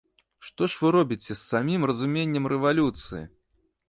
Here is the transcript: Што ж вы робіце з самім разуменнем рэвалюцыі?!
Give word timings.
Што 0.45 0.69
ж 0.75 0.85
вы 0.85 0.89
робіце 0.95 1.29
з 1.31 1.37
самім 1.49 1.85
разуменнем 1.91 2.49
рэвалюцыі?! 2.55 3.23